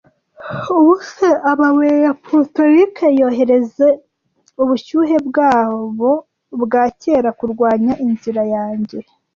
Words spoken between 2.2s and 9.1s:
plutonic yohereze ubushyuhe bwabo bwa kera kurwanya inzira yanjye,